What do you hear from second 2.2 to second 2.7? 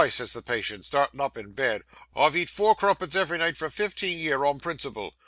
eat